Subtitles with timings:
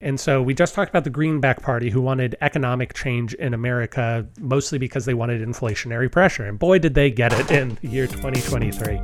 [0.00, 4.28] And so we just talked about the Greenback Party who wanted economic change in America
[4.38, 6.44] mostly because they wanted inflationary pressure.
[6.44, 9.00] And boy, did they get it in the year 2023.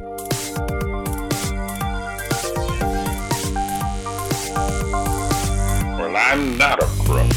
[5.97, 7.31] Well, I'm not a crook.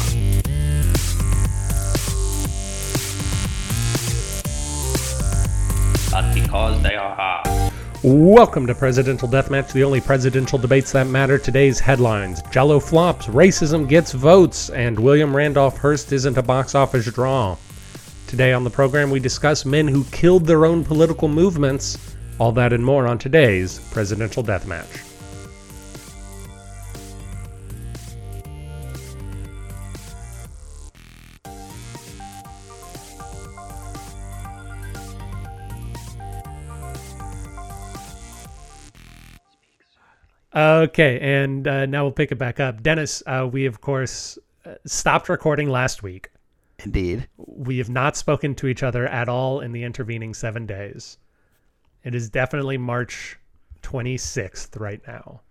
[6.10, 7.57] but because they are hard.
[8.04, 11.36] Welcome to Presidential Deathmatch, the only presidential debates that matter.
[11.36, 17.06] Today's headlines Jell-O flops, racism gets votes, and William Randolph Hearst isn't a box office
[17.06, 17.56] draw.
[18.28, 21.98] Today on the program, we discuss men who killed their own political movements.
[22.38, 25.07] All that and more on today's Presidential Deathmatch.
[40.58, 42.82] Okay, and uh, now we'll pick it back up.
[42.82, 46.30] Dennis, uh, we of course uh, stopped recording last week.
[46.84, 47.28] Indeed.
[47.36, 51.18] We have not spoken to each other at all in the intervening seven days.
[52.02, 53.38] It is definitely March
[53.82, 55.42] 26th right now,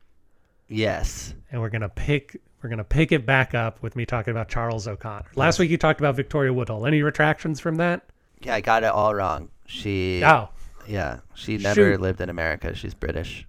[0.67, 1.33] Yes.
[1.51, 4.87] and we're gonna pick we're gonna pick it back up with me talking about Charles
[4.89, 5.25] O'Conor.
[5.35, 6.85] Last week you talked about Victoria Woodhull.
[6.85, 8.01] Any retractions from that?
[8.41, 9.49] Yeah, I got it all wrong.
[9.67, 10.21] She.
[10.23, 10.49] Oh,
[10.85, 12.01] Yeah, she never Shoot.
[12.01, 12.73] lived in America.
[12.75, 13.45] She's British.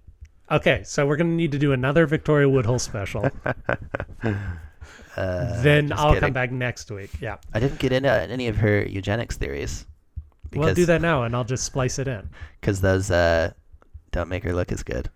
[0.51, 0.81] Okay.
[0.85, 3.29] So we're gonna need to do another Victoria Woodhull special.
[5.17, 6.21] Uh, then I'll kidding.
[6.21, 7.09] come back next week.
[7.19, 7.37] Yeah.
[7.53, 9.85] I didn't get into any of her eugenics theories.
[10.53, 12.29] We'll do that now, and I'll just splice it in.
[12.61, 13.51] Because those uh,
[14.11, 15.09] don't make her look as good.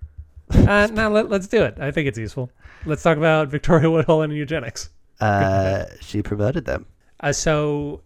[0.52, 1.78] Uh, now let, let's do it.
[1.80, 2.52] I think it's useful.
[2.86, 4.90] Let's talk about Victoria Woodhull and eugenics.
[5.22, 6.86] Uh, she promoted them.
[7.22, 8.02] Uh, so,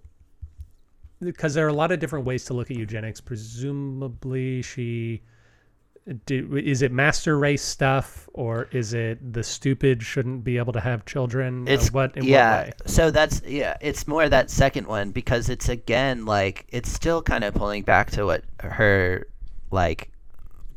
[1.19, 3.19] because there are a lot of different ways to look at eugenics.
[3.19, 5.23] Presumably, she
[6.25, 10.79] did, is it master race stuff, or is it the stupid shouldn't be able to
[10.79, 11.67] have children?
[11.67, 12.57] Uh, It's what in yeah.
[12.57, 12.73] what way?
[12.85, 13.77] So that's yeah.
[13.81, 18.11] It's more that second one because it's again like it's still kind of pulling back
[18.11, 19.27] to what her
[19.71, 20.11] like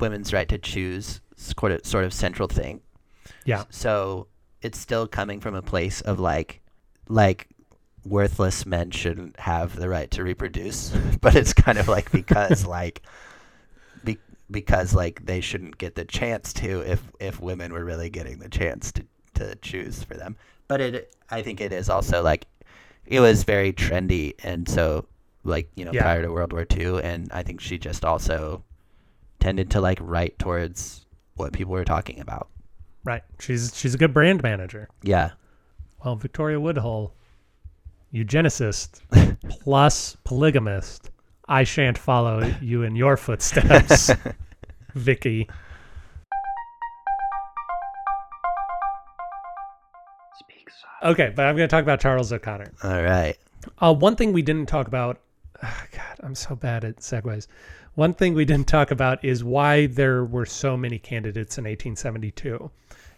[0.00, 2.80] women's right to choose sort of sort of central thing.
[3.44, 3.64] Yeah.
[3.70, 4.26] So
[4.62, 6.60] it's still coming from a place of like
[7.08, 7.48] like
[8.04, 10.90] worthless men shouldn't have the right to reproduce,
[11.20, 13.02] but it's kind of like because like
[14.50, 18.48] because like they shouldn't get the chance to if if women were really getting the
[18.48, 20.36] chance to to choose for them.
[20.68, 22.46] But it I think it is also like
[23.06, 25.06] it was very trendy and so
[25.44, 26.02] like you know Yeah.
[26.02, 28.62] prior to World War II and I think she just also
[29.38, 32.48] tended to like write towards what people were talking about.
[33.04, 33.22] Right.
[33.38, 34.88] She's she's a good brand manager.
[35.02, 35.30] Yeah.
[36.04, 37.14] Well, Victoria Woodhull,
[38.12, 39.00] eugenicist
[39.48, 41.10] plus polygamist.
[41.50, 44.12] I shan't follow you in your footsteps,
[44.94, 45.48] Vicky.
[51.02, 52.70] Okay, but I'm going to talk about Charles O'Conor.
[52.84, 53.36] All right.
[53.78, 55.18] Uh, one thing we didn't talk about,
[55.60, 57.48] ah, God, I'm so bad at segues.
[57.94, 62.70] One thing we didn't talk about is why there were so many candidates in 1872.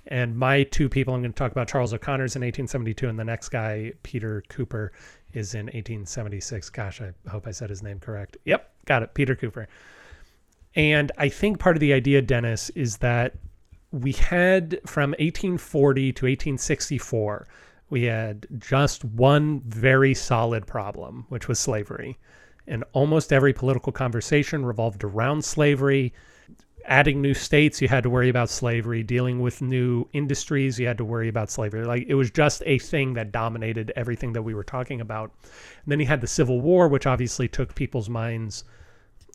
[0.06, 3.24] And my two people, I'm going to talk about Charles O'Conor's in 1872, and the
[3.24, 4.92] next guy, Peter Cooper,
[5.34, 6.70] is in 1876.
[6.70, 8.36] Gosh, I hope I said his name correct.
[8.44, 9.68] Yep, got it, Peter Cooper.
[10.74, 13.34] And I think part of the idea, Dennis, is that
[13.90, 17.46] we had from 1840 to 1864,
[17.90, 22.18] we had just one very solid problem, which was slavery.
[22.66, 26.14] And almost every political conversation revolved around slavery.
[26.86, 29.02] Adding new states, you had to worry about slavery.
[29.02, 31.84] Dealing with new industries, you had to worry about slavery.
[31.84, 35.32] Like it was just a thing that dominated everything that we were talking about.
[35.84, 38.64] And then you had the Civil War, which obviously took people's minds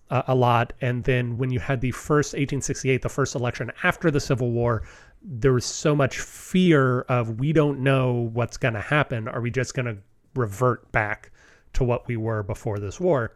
[0.10, 0.74] uh, a lot.
[0.82, 4.84] And then when you had the first 1868, the first election after the Civil War,
[5.22, 9.28] there was so much fear of we don't know what's going to happen.
[9.28, 9.98] Are we just going to
[10.36, 11.32] revert back
[11.74, 13.36] to what we were before this war?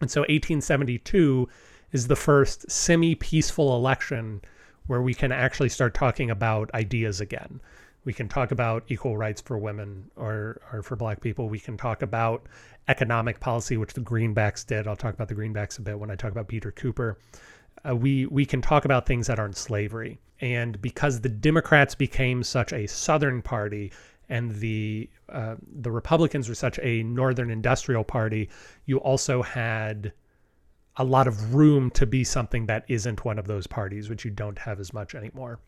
[0.00, 1.48] And so 1872
[1.92, 4.40] is the first semi peaceful election
[4.86, 7.60] where we can actually start talking about ideas again.
[8.04, 11.48] We can talk about equal rights for women or, or for black people.
[11.48, 12.46] We can talk about
[12.88, 14.86] economic policy, which the Greenbacks did.
[14.86, 17.18] I'll talk about the Greenbacks a bit when I talk about Peter Cooper.
[17.88, 20.18] Uh, we we can talk about things that aren't slavery.
[20.40, 23.92] And because the Democrats became such a Southern party
[24.28, 28.48] and the uh, the Republicans were such a Northern industrial party,
[28.86, 30.12] you also had
[30.98, 34.30] a lot of room to be something that isn't one of those parties, which you
[34.30, 35.60] don't have as much anymore.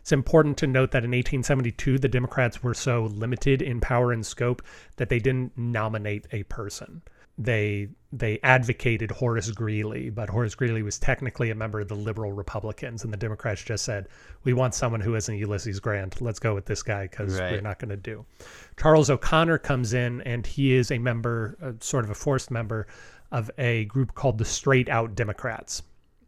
[0.00, 4.24] It's important to note that in 1872, the Democrats were so limited in power and
[4.24, 4.62] scope
[4.96, 7.02] that they didn't nominate a person.
[7.36, 12.30] they they advocated Horace Greeley, but Horace Greeley was technically a member of the liberal
[12.30, 14.06] Republicans, and the Democrats just said,
[14.44, 16.20] "We want someone who isn't Ulysses Grant.
[16.20, 17.50] Let's go with this guy because Right.
[17.50, 18.24] we're not going to do."
[18.80, 22.86] Charles O'Conor comes in, and he is a member, uh, sort of a forced member,
[23.34, 25.82] of a group called the Straight Out Democrats,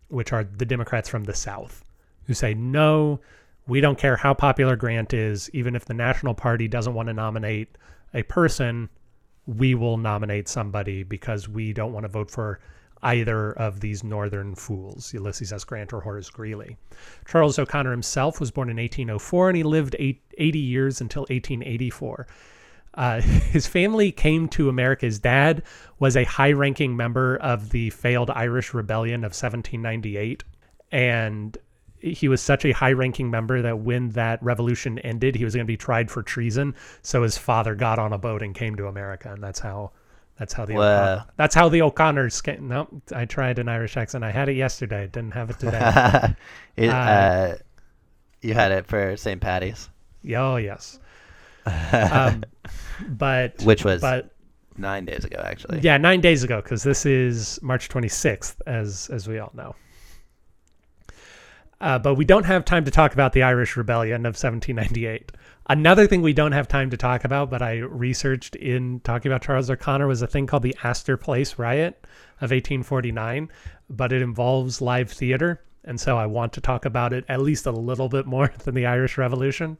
[0.09, 1.85] which are the Democrats from the South,
[2.25, 3.21] who say no.
[3.69, 7.15] We don't care how popular Grant is, even if the National Party doesn't want to
[7.15, 7.79] nominate
[8.13, 8.89] a person,
[9.47, 12.59] we will nominate somebody because we don't want to vote for
[13.05, 15.63] either of these northern fools, Ulysses S.
[15.63, 16.77] Grant or Horace Greeley.
[17.25, 20.25] Charles O'Conor himself was born in 1804 and he lived 80
[20.59, 22.27] years until 1884.
[22.97, 25.07] Uh, his family came to America.
[25.07, 25.63] His dad
[25.99, 30.45] was a high ranking member of the failed Irish Rebellion of 1798.
[30.93, 31.57] And
[31.99, 35.67] he was such a high ranking member that when that revolution ended, he was going
[35.67, 36.75] to be tried for treason.
[37.03, 39.33] So his father got on a boat and came to America.
[39.33, 39.93] And that's how.
[40.39, 41.25] That's how the Wow.
[41.37, 42.69] That's how the O'Conors came.
[42.69, 44.23] Nope, I tried an Irish accent.
[44.23, 45.07] I had it yesterday.
[45.07, 45.79] Didn't have it today.
[46.77, 47.57] it, Uh, uh,
[48.43, 49.41] you had it for St.
[49.41, 49.89] Patty's,
[50.37, 50.99] oh yes.
[51.67, 52.45] Um,
[53.09, 54.31] but which was but
[54.79, 55.81] nine days ago, actually.
[55.81, 59.75] Yeah, nine days ago, because this is March 26th, as as we all know.
[61.81, 65.33] Uh, but we don't have time to talk about the Irish Rebellion of 1798.
[65.69, 69.43] Another thing we don't have time to talk about, but I researched in talking about
[69.43, 72.07] Charles O'Conor, was a thing called the Astor Place Riot
[72.41, 73.51] of 1849,
[73.91, 75.61] but it involves live theater.
[75.85, 78.75] And so I want to talk about it at least a little bit more than
[78.75, 79.77] the Irish Revolution.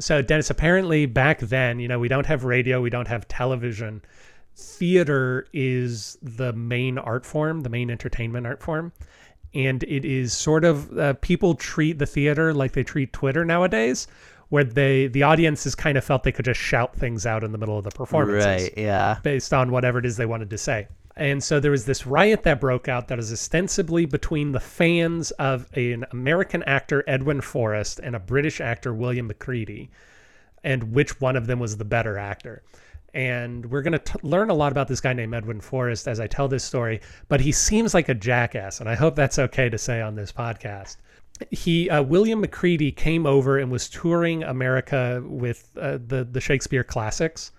[0.00, 4.02] So, Dennis, apparently back then, you know, we don't have radio, we don't have television.
[4.54, 8.92] Theater is the main art form, the main entertainment art form.
[9.54, 14.06] And it is sort of uh, people treat the theater like they treat Twitter nowadays,
[14.50, 17.58] where they the audiences kind of felt they could just shout things out in the
[17.58, 18.72] middle of the performances Right.
[18.76, 19.18] Yeah.
[19.22, 20.88] based on whatever it is they wanted to say.
[21.18, 25.32] And so there was this riot that broke out that is ostensibly between the fans
[25.32, 29.90] of an American actor, Edwin Forrest, and a British actor, William Macready,
[30.62, 32.62] and which one of them was the better actor.
[33.14, 36.28] And we're going to learn a lot about this guy named Edwin Forrest as I
[36.28, 39.78] tell this story, but he seems like a jackass, and I hope that's okay to
[39.78, 40.98] say on this podcast
[41.50, 46.82] he uh, William Macready came over and was touring America with uh, the the Shakespeare
[46.84, 47.52] classics,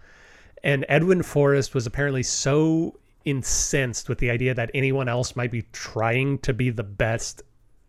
[0.64, 5.64] and Edwin Forrest was apparently so incensed with the idea that anyone else might be
[5.74, 7.44] trying to be the best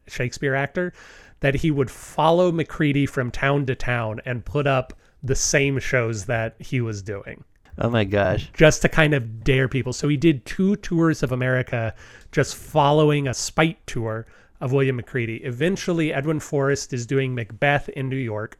[0.06, 0.92] Shakespeare actor
[1.40, 4.92] that he would follow Macready from town to town and put up
[5.22, 7.44] the same shows that he was doing
[7.78, 8.50] Oh my gosh.
[8.52, 9.92] just to kind of dare people.
[9.92, 11.94] So he did two tours of America
[12.32, 14.26] just following a spite tour
[14.60, 15.36] of William Macready.
[15.36, 18.58] Eventually, Edwin Forrest is doing Macbeth in New York.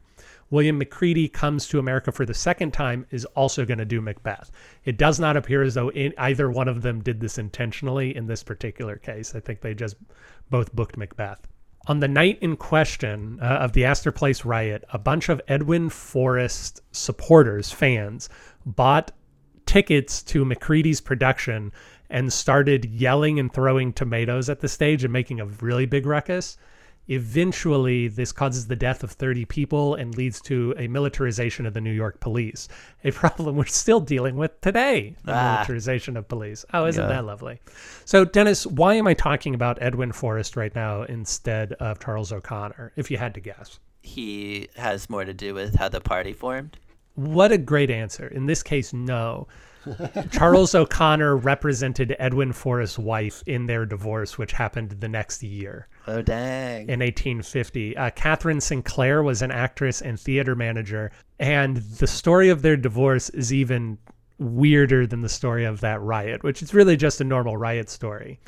[0.51, 4.51] William Macready comes to America for the second time, is also going to do Macbeth.
[4.85, 8.27] It does not appear as though in, either one of them did this intentionally in
[8.27, 9.33] this particular case.
[9.33, 9.95] I think they just
[10.49, 11.47] both booked Macbeth.
[11.87, 15.89] On the night in question uh, of the Astor Place riot, a bunch of Edwin
[15.89, 18.29] Forrest supporters, fans,
[18.65, 19.11] bought
[19.65, 21.71] tickets to Macready's production
[22.09, 26.57] and started yelling and throwing tomatoes at the stage and making a really big ruckus.
[27.07, 31.81] Eventually, this causes the death of 30 people and leads to a militarization of the
[31.81, 32.67] New York police,
[33.03, 35.55] a problem we're still dealing with today the Ah.
[35.55, 36.65] militarization of police.
[36.73, 37.09] Oh, isn't Yeah.
[37.09, 37.59] that lovely?
[38.05, 42.91] So, Dennis, why am I talking about Edwin Forrest right now instead of Charles O'Conor,
[42.95, 43.79] if you had to guess?
[44.01, 46.77] He has more to do with how the party formed.
[47.15, 48.27] What a great answer.
[48.27, 49.47] In this case, no.
[50.31, 56.21] Charles O'Conor represented Edwin Forrest's wife in their divorce, which happened the next year Oh
[56.21, 56.81] dang.
[56.89, 57.97] in 1850.
[57.97, 63.29] Uh, Catherine Sinclair was an actress and theater manager, and the story of their divorce
[63.29, 63.97] is even
[64.39, 68.39] weirder than the story of that riot, which is really just a normal riot story.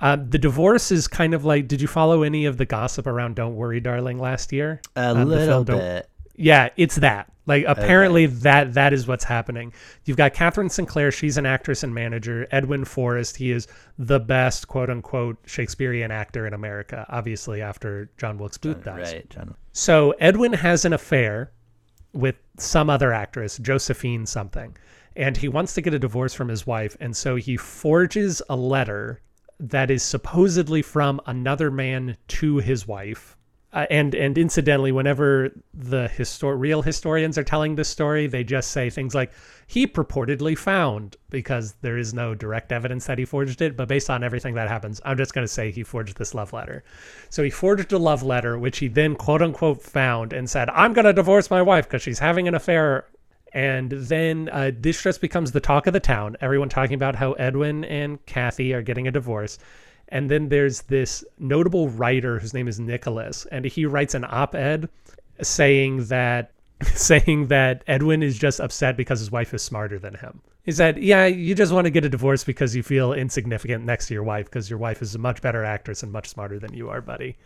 [0.00, 1.68] Uh, the divorce is kind of like.
[1.68, 4.80] Did you follow any of the gossip around "Don't Worry, Darling" last year?
[4.96, 6.10] A Um, little film bit.
[6.36, 7.30] Yeah, it's that.
[7.46, 9.72] Like apparently that that is what's happening.
[10.06, 12.46] You've got Catherine Sinclair, she's an actress and manager.
[12.50, 18.38] Edwin Forrest, he is the best quote unquote Shakespearean actor in America, obviously after John
[18.38, 19.12] Wilkes Booth dies.
[19.12, 19.54] Right, John.
[19.72, 21.52] So Edwin has an affair
[22.14, 24.76] with some other actress, Josephine something,
[25.16, 28.56] and he wants to get a divorce from his wife, and so he forges a
[28.56, 29.20] letter
[29.60, 33.36] that is supposedly from another man to his wife.
[33.74, 38.70] Uh, and and incidentally, whenever the histor real historians are telling this story, they just
[38.70, 39.32] say things like
[39.66, 43.76] he purportedly found because there is no direct evidence that he forged it.
[43.76, 46.52] But based on everything that happens, I'm just going to say he forged this love
[46.52, 46.84] letter.
[47.30, 50.92] So he forged a love letter, which he then quote unquote found and said, "I'm
[50.92, 53.06] going to divorce my wife because she's having an affair."
[53.52, 56.36] And then uh, this just becomes the talk of the town.
[56.40, 59.58] Everyone talking about how Edwin and Kathy are getting a divorce.
[60.08, 64.88] And then there's this notable writer whose name is Nicholas, and he writes an op-ed
[65.42, 70.40] saying that saying that Edwin is just upset because his wife is smarter than him.
[70.64, 74.08] He said, "Yeah, you just want to get a divorce because you feel insignificant next
[74.08, 76.74] to your wife because your wife is a much better actress and much smarter than
[76.74, 77.36] you are, buddy."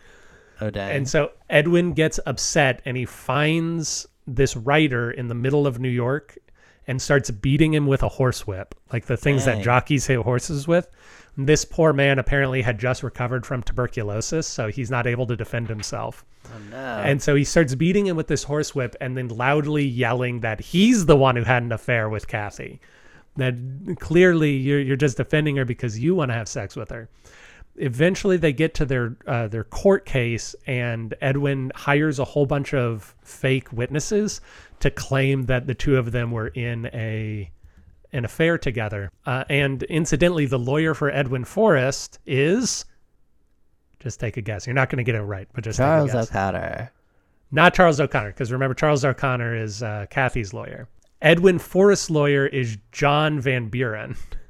[0.61, 0.97] Oh dang.
[0.97, 5.88] And so Edwin gets upset and he finds this writer in the middle of New
[5.88, 6.37] York
[6.87, 9.59] and starts beating him with a horsewhip, like the things Dang.
[9.59, 10.88] that jockeys hit horses with.
[11.40, 15.68] This poor man apparently had just recovered from tuberculosis, so he's not able to defend
[15.68, 16.25] himself.
[16.47, 16.76] oh no.
[16.76, 21.07] And so he starts beating him with this horsewhip and then loudly yelling that he's
[21.07, 22.80] the one who had an affair with Kathy.
[23.37, 23.54] That
[24.00, 27.09] clearly you're, you're just defending her because you want to have sex with her.
[27.76, 32.75] Eventually, they get to their uh, their court case, and Edwin hires a whole bunch
[32.75, 34.40] of fake witnesses
[34.80, 37.52] to claim that the two of them were in a
[38.12, 39.11] an affair together.
[39.27, 42.85] Uh, and incidentally, the lawyer for Edwin Forrest is
[44.00, 44.67] just take a guess.
[44.67, 46.31] You're not going to get it right, but just Charles take a guess.
[46.31, 46.93] O'Conor.
[47.50, 50.88] Not Charles O'Conor, because remember, Charles O'Conor is uh, Kathy's lawyer.
[51.21, 54.17] Edwin Forrest's lawyer is John Van Buren,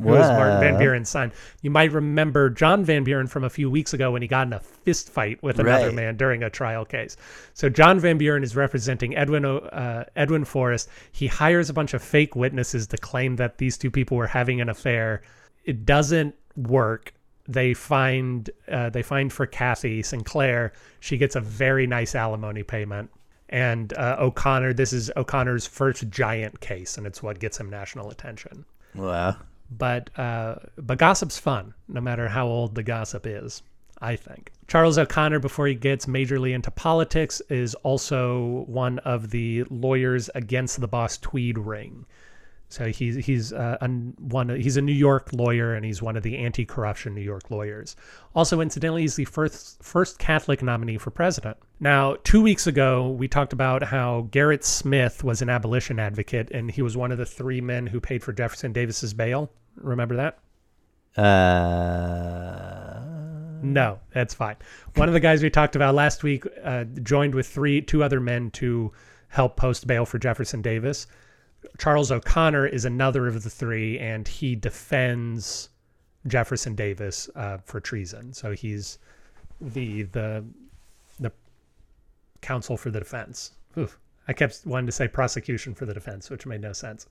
[0.00, 1.32] who is Martin Van Buren's son.
[1.62, 4.52] You might remember John Van Buren from a few weeks ago when he got in
[4.52, 5.94] a fist fight with another Right.
[5.94, 7.16] man during a trial case.
[7.52, 10.88] So John Van Buren is representing Edwin uh, Edwin Forrest.
[11.12, 14.60] He hires a bunch of fake witnesses to claim that these two people were having
[14.60, 15.22] an affair.
[15.64, 17.14] It doesn't work.
[17.46, 20.72] They find uh, they find for Kathy Sinclair.
[21.00, 23.10] She gets a very nice alimony payment.
[23.50, 28.10] And uh, O'Conor, this is O'Conor's first giant case, and it's what gets him national
[28.10, 29.36] attention Wow.
[29.78, 33.62] But uh, but gossip's fun, no matter how old the gossip is.
[34.00, 39.64] I think Charles O'Conor, before he gets majorly into politics, is also one of the
[39.70, 42.04] lawyers against the Boss Tweed ring.
[42.68, 46.22] So he's he's uh, an, one he's a New York lawyer and he's one of
[46.22, 47.94] the anti-corruption New York lawyers.
[48.34, 51.56] Also, incidentally, he's the first first Catholic nominee for president.
[51.78, 56.70] Now, two weeks ago, we talked about how Gerrit Smith was an abolition advocate and
[56.70, 59.50] he was one of the three men who paid for Jefferson Davis's bail.
[59.76, 60.38] Remember that?
[61.20, 62.74] Uh.
[63.62, 64.56] No, that's fine.
[64.96, 68.20] One of the guys we talked about last week uh, joined with three, two other
[68.20, 68.92] men to
[69.28, 71.06] help post bail for Jefferson Davis.
[71.78, 75.70] Charles O'Conor is another of the three, and he defends
[76.26, 78.34] Jefferson Davis uh, for treason.
[78.34, 78.98] So he's
[79.60, 80.44] the the
[81.20, 81.32] the
[82.42, 83.52] counsel for the defense.
[83.78, 83.98] Oof.
[84.26, 87.06] I kept wanting to say prosecution for the defense, which made no sense.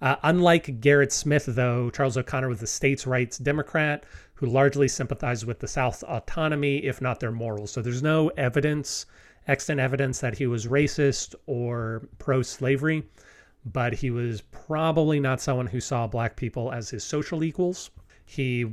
[0.00, 4.04] Uh, unlike Gerrit Smith, though, Charles O'Conor was a states' rights Democrat
[4.34, 7.70] who largely sympathized with the South's autonomy, if not their morals.
[7.70, 9.06] So there's no evidence,
[9.46, 13.04] extant evidence, that he was racist or pro slavery,
[13.66, 17.90] but he was probably not someone who saw black people as his social equals.
[18.24, 18.66] He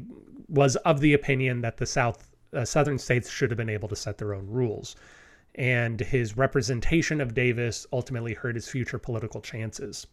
[0.47, 3.95] was of the opinion that the South, uh, Southern states should have been able to
[3.95, 4.95] set their own rules
[5.55, 10.07] and his representation of Davis ultimately hurt his future political chances.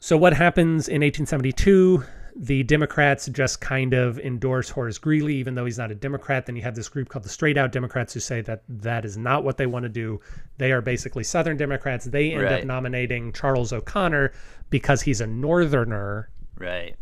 [0.00, 2.04] So, what happens in 1872?
[2.34, 6.46] The Democrats just kind of endorse Horace Greeley, even though he's not a Democrat.
[6.46, 9.18] Then you have this group called the Straight Out Democrats who say that that is
[9.18, 10.18] not what they want to do.
[10.56, 12.06] They are basically Southern Democrats.
[12.06, 14.32] They end up nominating Charles O'Conor
[14.70, 16.96] because he's a Northerner Right.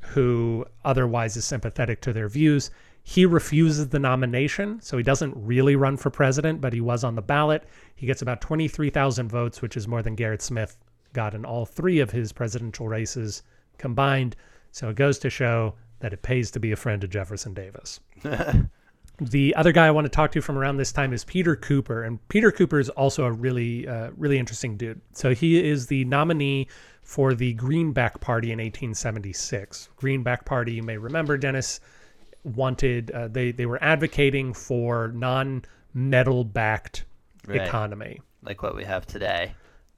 [0.00, 2.70] who otherwise is sympathetic to their views.
[3.10, 7.14] He refuses the nomination, so he doesn't really run for president, but he was on
[7.14, 7.64] the ballot.
[7.96, 10.76] He gets about 23,000 votes, which is more than Gerrit Smith
[11.14, 13.44] got in all three of his presidential races
[13.78, 14.36] combined.
[14.72, 17.98] So it goes to show that it pays to be a friend of Jefferson Davis.
[19.18, 22.02] the other guy I want to talk to from around this time is Peter Cooper,
[22.02, 25.00] and Peter Cooper is also a really, uh, really interesting dude.
[25.14, 26.68] So he is the nominee
[27.00, 29.88] for the Greenback Party in 1876.
[29.96, 31.80] Greenback Party, you may remember, Dennis
[32.44, 37.04] wanted uh, they they were advocating for non-metal backed
[37.46, 37.62] Right.
[37.62, 38.20] economy.
[38.42, 39.54] Like what we have today.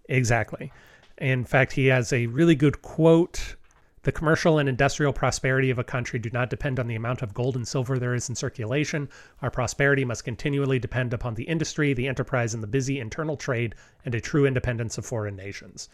[0.08, 0.72] Exactly.
[1.18, 3.56] In fact, he has a really good quote.
[4.02, 7.34] The commercial and industrial prosperity of a country do not depend on the amount of
[7.34, 9.08] gold and silver there is in circulation.
[9.42, 13.74] Our prosperity must continually depend upon the industry, the enterprise, and the busy internal trade,
[14.04, 15.88] and a true independence of foreign nations.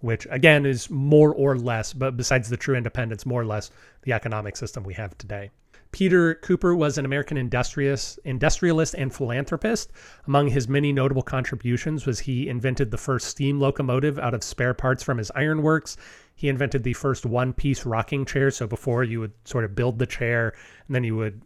[0.00, 3.70] Which, again, is more or less, but besides the true independence, more or less
[4.02, 5.50] the economic system we have today.
[5.92, 9.92] Peter Cooper was an American industrialist, industrialist and philanthropist.
[10.26, 14.72] Among his many notable contributions was he invented the first steam locomotive out of spare
[14.72, 15.98] parts from his ironworks.
[16.34, 18.50] He invented the first one-piece rocking chair.
[18.50, 20.54] So before you would sort of build the chair
[20.86, 21.42] and then you would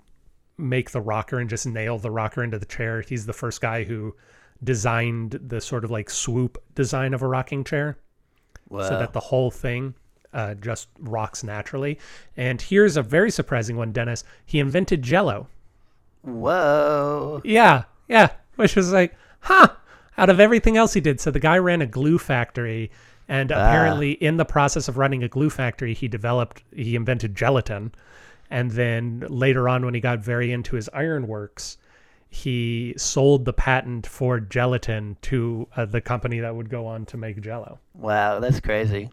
[0.57, 3.01] make the rocker and just nail the rocker into the chair.
[3.01, 4.15] He's the first guy who
[4.63, 7.99] designed the sort of like swoop design of a rocking chair.
[8.71, 9.95] so that the whole thing
[10.33, 11.99] uh, just rocks naturally.
[12.37, 14.25] And here's a very surprising one, Dennis.
[14.45, 15.47] He invented Jell-O.
[16.23, 17.41] Whoa.
[17.45, 18.31] Yeah, yeah.
[18.57, 19.69] Which was like, huh,
[20.19, 21.21] out of everything else he did.
[21.21, 22.91] So the guy ran a glue factory,
[23.29, 27.93] and apparently, in the process of running a glue factory, he developed, he invented gelatin.
[28.51, 31.79] And then later on, when he got very into his ironworks,
[32.29, 37.17] he sold the patent for gelatin to uh, the company that would go on to
[37.17, 37.79] make Jell-O.
[37.95, 39.11] Wow, that's crazy.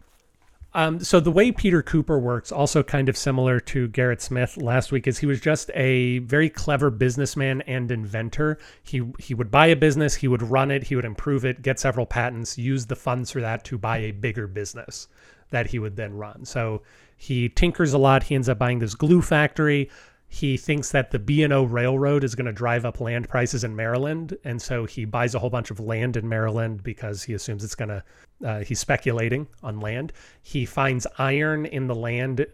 [0.76, 4.90] Um, so the way Peter Cooper works, also kind of similar to Gerrit Smith last
[4.90, 8.58] week, is he was just a very clever businessman and inventor.
[8.82, 11.78] He he would buy a business, he would run it, he would improve it, get
[11.78, 15.06] several patents, use the funds for that to buy a bigger business
[15.50, 16.44] that he would then run.
[16.44, 16.82] So
[17.16, 18.24] he tinkers a lot.
[18.24, 19.88] He ends up buying this glue factory.
[20.34, 24.36] He thinks that the B&O Railroad is going to drive up land prices in Maryland,
[24.42, 27.76] and so he buys a whole bunch of land in Maryland because he assumes it's
[27.76, 28.02] going to.
[28.44, 30.12] Uh, he's speculating on land.
[30.42, 32.44] He finds iron in the land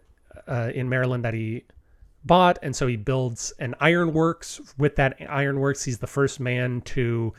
[0.46, 1.64] uh, in Maryland that he
[2.22, 4.60] bought, and so he builds an ironworks.
[4.76, 7.32] With that ironworks, he's the first man to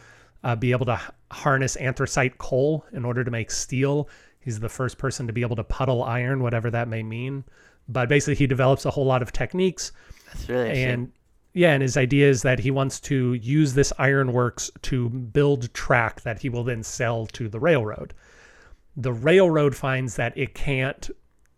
[0.43, 4.09] uh, be able to harness anthracite coal in order to make steel.
[4.39, 7.43] He's the first person to be able to puddle iron, whatever that may mean.
[7.87, 9.91] But basically, he develops a whole lot of techniques
[10.33, 11.11] That's really and
[11.53, 16.21] yeah, and his idea is that he wants to use this ironworks to build track
[16.21, 18.13] that he will then sell to the railroad.
[18.95, 21.09] The railroad finds that it can't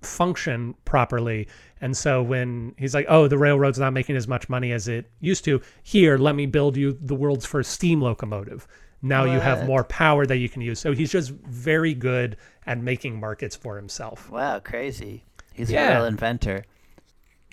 [0.02, 1.48] function properly.
[1.80, 5.10] And so when he's like, oh, the railroad's not making as much money as it
[5.20, 8.68] used to, here, let me build you the world's first steam locomotive.
[9.02, 10.80] Now you have more power that you can use.
[10.80, 14.30] So he's just very good at making markets for himself.
[14.30, 15.26] wow, crazy.
[15.54, 15.92] He's Yeah.
[15.92, 16.64] a real inventor.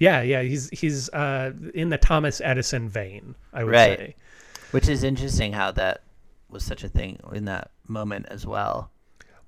[0.01, 3.99] Yeah, yeah, he's he's uh, in the Thomas Edison vein, I would Right.
[3.99, 4.17] say.
[4.73, 6.03] Which is interesting how that
[6.49, 8.91] was such a thing in that moment as well.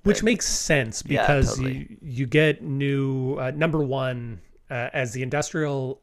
[0.03, 1.77] which But- makes sense Yeah, because totally.
[1.77, 6.01] you you get new uh, number one uh, as the industrial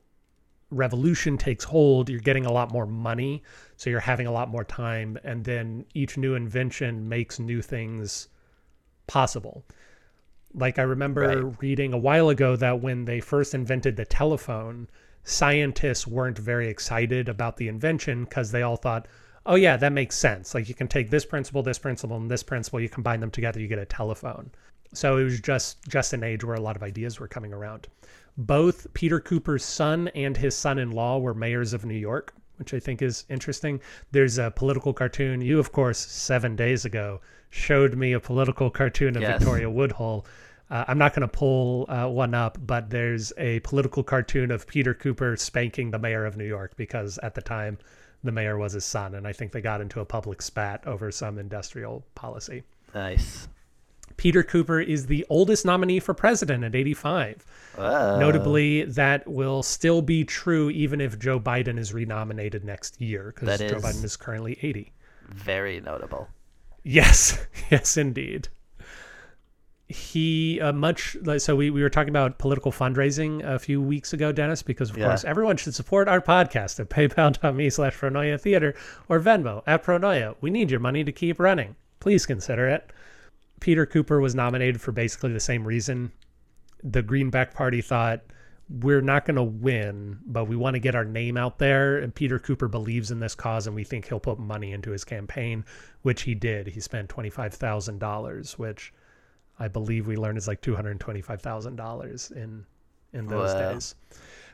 [0.70, 3.42] revolution takes hold you're getting a lot more money
[3.76, 8.28] so you're having a lot more time and then each new invention makes new things
[9.06, 9.64] possible
[10.54, 11.62] like i remember Right.
[11.62, 14.88] reading a while ago that when they first invented the telephone
[15.24, 19.06] scientists weren't very excited about the invention because they all thought
[19.46, 20.54] oh yeah that makes sense.
[20.54, 23.60] Like you can take this principle this principle and this principle you combine them together
[23.60, 24.50] you get a telephone.
[24.92, 27.86] So it was just just an age where a lot of ideas were coming around.
[28.36, 33.00] Both peter cooper's son and his son-in-law were mayors of new york which i think
[33.00, 33.80] is interesting.
[34.12, 35.40] There's a political cartoon.
[35.40, 37.20] You of course seven days ago
[37.50, 39.38] showed me a political cartoon of Yes.
[39.38, 40.26] victoria woodhull
[40.70, 44.66] uh, I'm not going to pull uh, one up, but there's a political cartoon of
[44.66, 47.78] Peter Cooper spanking the mayor of New York because at the time
[48.22, 51.10] the mayor was his son, and I think they got into a public spat over
[51.10, 52.62] some industrial policy.
[52.94, 53.48] Nice.
[54.16, 57.46] Peter Cooper is the oldest nominee for president at 85.
[57.76, 58.18] Whoa.
[58.20, 63.58] Notably, that will still be true even if Joe Biden is renominated next year because
[63.58, 64.92] Joe Biden is currently 80.
[65.30, 66.28] Very notable.
[66.82, 68.48] Yes, yes, indeed.
[69.90, 74.12] He uh, much like so we, we were talking about political fundraising a few weeks
[74.12, 75.06] ago, Dennis, because of Yeah.
[75.06, 78.74] course everyone should support our podcast at paypal.me slash pronoia theater
[79.08, 80.36] or Venmo at pronoia.
[80.40, 81.74] We need your money to keep running.
[81.98, 82.92] Please consider it.
[83.58, 86.12] Peter Cooper was nominated for basically the same reason.
[86.84, 88.20] The Greenback Party thought
[88.68, 91.98] we're not going to win, but we want to get our name out there.
[91.98, 95.02] And Peter Cooper believes in this cause, and we think he'll put money into his
[95.04, 95.64] campaign,
[96.02, 96.68] which he did.
[96.68, 98.94] He spent twenty five thousand dollars, which
[99.60, 102.64] I believe we learned is like two hundred twenty five thousand dollars in
[103.12, 103.72] in those Wow.
[103.72, 103.94] days.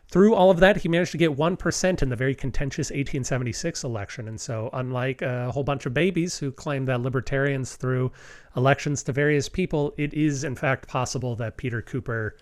[0.08, 3.82] Through all of that, he managed to get one percent in the very contentious 1876
[3.82, 8.12] election, and so unlike a whole bunch of babies who claim that libertarians threw
[8.56, 12.36] elections to various people, it is in fact possible that Peter Cooper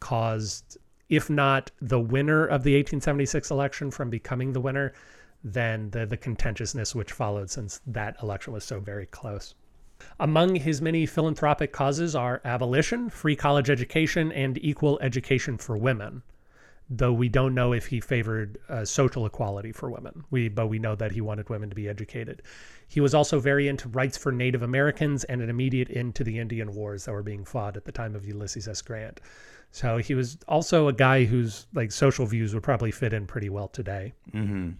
[0.00, 0.76] caused,
[1.08, 4.92] if not the winner of the 1876 election from becoming the winner,
[5.42, 9.54] then the, the contentiousness which followed since that election was so very close.
[10.20, 16.22] Among his many philanthropic causes are abolition, free college education, and equal education for women.
[16.90, 20.78] Though we don't know if he favored uh, social equality for women, we but we
[20.78, 22.42] know that he wanted women to be educated.
[22.86, 26.38] He was also very into rights for Native Americans and an immediate end to the
[26.38, 28.82] Indian wars that were being fought at the time of Ulysses S.
[28.82, 29.20] Grant.
[29.70, 33.48] So he was also a guy whose like social views would probably fit in pretty
[33.48, 34.12] well today.
[34.32, 34.72] Mm-hmm.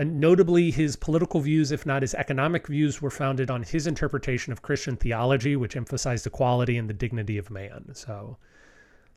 [0.00, 4.50] And notably, his political views, if not his economic views, were founded on his interpretation
[4.50, 7.90] of Christian theology, which emphasized equality and the dignity of man.
[7.92, 8.38] So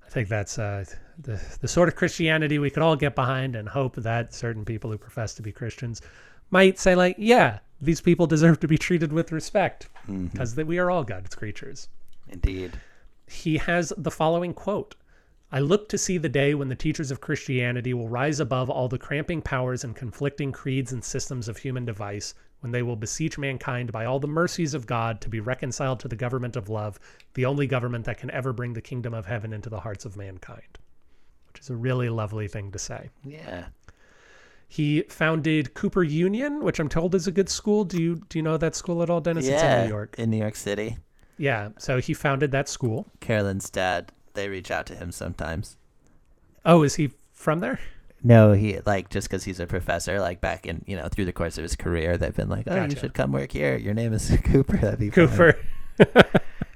[0.06, 0.84] I think that's uh,
[1.18, 4.92] the, the sort of Christianity we could all get behind and hope that certain people
[4.92, 6.02] who profess to be Christians
[6.52, 9.88] might say, like, yeah, these people deserve to be treated with respect
[10.34, 11.88] because we are all God's creatures.
[12.28, 12.74] Indeed.
[13.26, 14.96] he has the following quote
[15.54, 18.88] I look to see the day when the teachers of Christianity will rise above all
[18.88, 23.38] the cramping powers and conflicting creeds and systems of human device, when they will beseech
[23.38, 27.00] mankind by all the mercies of God to be reconciled to the government of love,
[27.36, 30.18] the only government that can ever bring the kingdom of heaven into the hearts of
[30.18, 30.80] mankind.
[31.46, 33.12] Which is a really lovely thing to say.
[33.24, 33.66] Yeah.
[34.68, 37.84] He founded Cooper Union, which I'm told is a good school.
[37.84, 39.46] Do you do you know that school at all, Dennis?
[39.46, 39.82] It's yeah.
[39.82, 40.16] in New York.
[40.18, 40.98] In New York City.
[41.38, 41.70] Yeah.
[41.78, 43.06] So he founded that school.
[43.20, 45.78] Carolyn's dad, they reach out to him sometimes.
[46.66, 47.80] Oh, is he from there?
[48.24, 51.34] No, he like just because he's a professor, like back in you know through the
[51.34, 53.76] course of his career, they've been like, "Oh, you should come work here.
[53.76, 54.78] Your name is Cooper.
[54.78, 55.10] That'd be.
[55.10, 55.58] Cooper.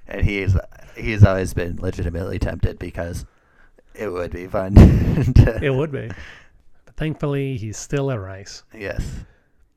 [0.09, 0.55] And he's
[0.95, 3.25] he's always been legitimately tempted because
[3.93, 4.73] it would be fun.
[5.35, 6.07] to, it would be.
[6.85, 8.63] But thankfully, he's still at Rice.
[8.73, 9.05] yes.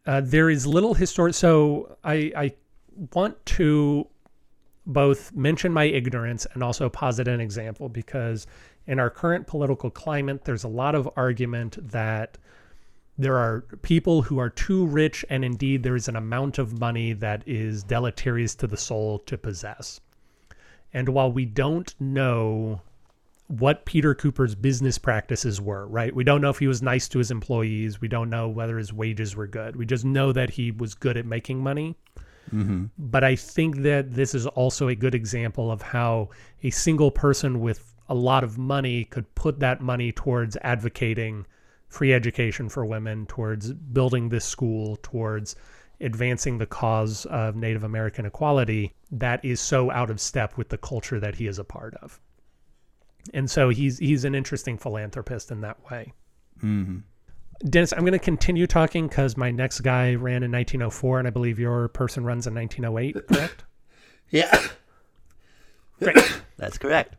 [0.07, 1.35] Uh, there is little historic.
[1.35, 2.53] So I, I
[3.13, 4.07] want to
[4.87, 8.47] both mention my ignorance and also posit an example because
[8.87, 12.39] in our current political climate, there's a lot of argument that
[13.19, 17.13] there are people who are too rich, and indeed, there is an amount of money
[17.13, 20.01] that is deleterious to the soul to possess.
[20.95, 22.81] And while we don't know
[23.47, 26.15] what Peter Cooper's business practices were, right?
[26.15, 28.01] We don't know if he was nice to his employees.
[28.01, 29.75] We don't know whether his wages were good.
[29.77, 31.97] We just know that he was good at making money.
[32.53, 32.87] Mm-hmm.
[32.99, 36.31] But I think that this is also a good example of how
[36.63, 41.47] a single person with a lot of money could put that money towards advocating
[41.89, 45.57] free education for women, towards building this school, towards
[46.01, 50.79] advancing the cause of Native American equality that is so out of step with the
[50.79, 52.21] culture that he is a part of.
[53.35, 56.13] And so he's he's an interesting philanthropist in that way.
[56.63, 56.99] Mm-hmm.
[57.69, 61.31] Dennis, I'm going to continue talking because my next guy ran in 1904, and I
[61.31, 63.65] believe your person runs in 1908, correct?
[64.31, 64.69] Yeah.
[65.99, 66.17] Great.
[66.57, 67.17] That's correct.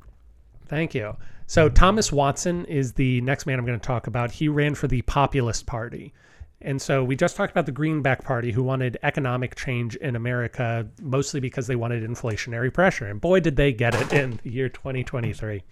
[0.68, 1.16] Thank you.
[1.46, 4.32] So Thomas Watson is the next man I'm going to talk about.
[4.32, 6.14] He ran for the Populist Party.
[6.62, 10.88] And so we just talked about the Greenback Party, who wanted economic change in America,
[11.02, 13.06] mostly because they wanted inflationary pressure.
[13.08, 15.64] And boy, did they get it in the year 2023.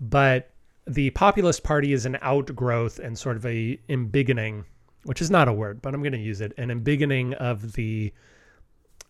[0.00, 0.50] But
[0.88, 4.64] the Populist Party is an outgrowth and sort of a embiggening,
[5.04, 8.12] which is not a word, but I'm going to use it, an embiggening of the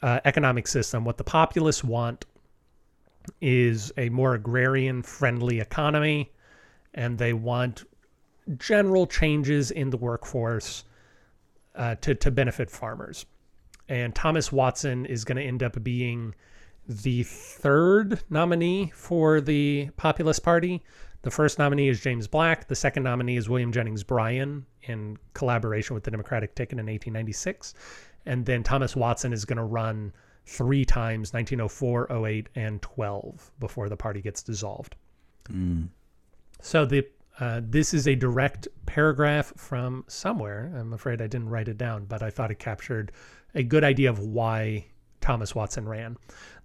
[0.03, 1.05] uh, economic system.
[1.05, 2.27] What the populists want
[3.41, 6.33] is a more agrarian friendly economy
[6.95, 7.85] and they want
[8.57, 10.85] general changes in the workforce
[11.77, 13.27] uh, to, to benefit farmers.
[13.89, 16.35] And Thomas Watson is going to end up being
[16.89, 20.83] the third nominee for the Populist Party.
[21.23, 22.69] The first nominee is James Black.
[22.69, 27.75] The second nominee is William Jennings Bryan in collaboration with the Democratic ticket in 1896.
[28.27, 30.13] And then Thomas Watson is going to run
[30.47, 34.97] three times 1904, 08, and 12 before the party gets dissolved.
[35.51, 35.89] Mm.
[36.61, 37.07] So the
[37.41, 40.73] uh, this is a direct paragraph from somewhere.
[40.77, 43.13] I'm afraid I didn't write it down, but I thought it captured
[43.55, 44.87] a good idea of why
[45.21, 46.17] Thomas Watson ran.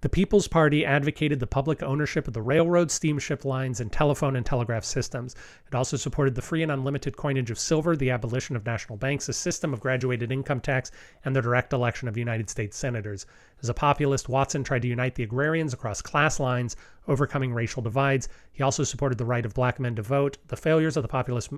[0.01, 4.45] The People's Party advocated the public ownership of the railroad, steamship lines, and telephone and
[4.45, 5.35] telegraph systems.
[5.67, 9.29] It also supported the free and unlimited coinage of silver, the abolition of national banks,
[9.29, 10.91] a system of graduated income tax,
[11.25, 13.25] and the direct election of United States senators.
[13.61, 16.75] As a populist, Watson tried to unite the agrarians across class lines,
[17.07, 18.29] overcoming racial divides.
[18.51, 20.37] He also supported the right of black men to vote.
[20.47, 21.51] The failures of the populist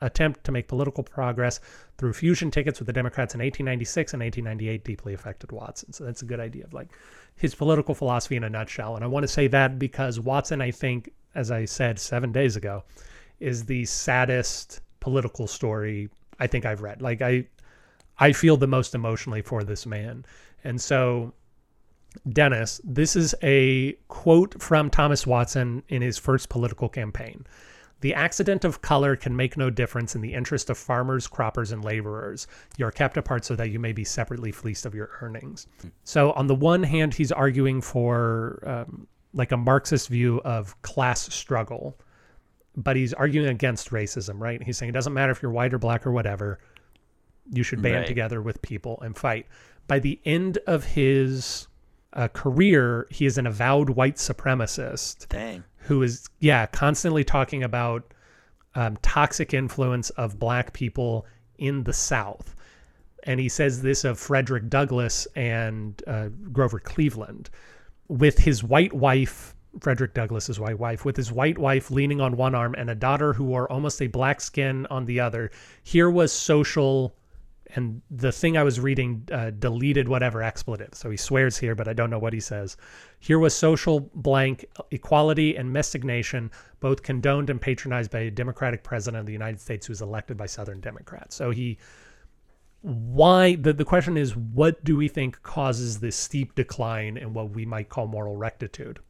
[0.00, 1.60] attempt to make political progress
[1.98, 5.92] through fusion tickets with the Democrats in 1896 and 1898 deeply affected Watson.
[5.92, 6.88] So that's a good idea of like
[7.36, 8.96] his political philosophy in a nutshell.
[8.96, 12.56] And I want to say that because Watson, I think, as I said seven days
[12.56, 12.84] ago,
[13.40, 17.02] is the saddest political story I think I've read.
[17.02, 17.46] Like I,
[18.18, 20.24] I feel the most emotionally for this man.
[20.64, 21.32] And so,
[22.30, 27.46] Dennis, this is a quote from Thomas Watson in his first political campaign.
[28.00, 31.82] The accident of color can make no difference in the interest of farmers, croppers, and
[31.84, 32.46] laborers.
[32.76, 35.66] You are kept apart so that you may be separately fleeced of your earnings.
[36.04, 41.32] So, on the one hand, he's arguing for um, like a Marxist view of class
[41.32, 41.98] struggle,
[42.76, 44.62] but he's arguing against racism, right?
[44.62, 46.58] He's saying it doesn't matter if you're white or black or whatever,
[47.50, 48.06] you should band Right.
[48.06, 49.46] together with people and fight.
[49.86, 51.68] By the end of his
[52.12, 55.64] uh, career, he is an avowed white supremacist Dang.
[55.86, 58.12] Who is yeah constantly talking about
[58.74, 61.26] um, toxic influence of black people
[61.58, 62.54] in the South,
[63.22, 67.50] and he says this of Frederick Douglass and uh, Grover Cleveland,
[68.08, 69.54] with his white wife.
[69.80, 73.34] Frederick Douglass's white wife, with his white wife leaning on one arm and a daughter
[73.34, 75.50] who wore almost a black skin on the other.
[75.82, 77.14] Here was social
[77.74, 80.90] and the thing I was reading uh, deleted whatever expletive.
[80.94, 82.76] So he swears here, but I don't know what he says.
[83.18, 86.50] Here was social blank equality and miscegenation,
[86.80, 90.36] both condoned and patronized by a Democratic president of the United States who was elected
[90.36, 91.34] by Southern Democrats.
[91.34, 91.78] So he,
[92.82, 97.50] why, the, the question is, what do we think causes this steep decline in what
[97.50, 99.00] we might call moral rectitude?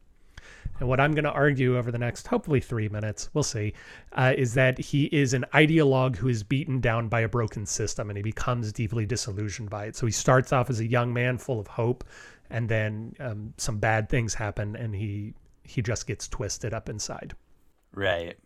[0.79, 3.73] And what I'm going to argue over the next, hopefully, three minutes, we'll see,
[4.13, 8.09] uh, is that he is an ideologue who is beaten down by a broken system
[8.09, 9.95] and he becomes deeply disillusioned by it.
[9.95, 12.03] So he starts off as a young man full of hope,
[12.49, 17.35] and then um, some bad things happen and he he just gets twisted up inside.
[17.93, 18.37] Right.